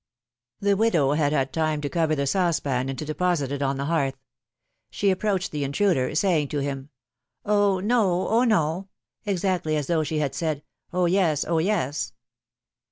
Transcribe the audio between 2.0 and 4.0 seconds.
the saucepan and to deposit it on the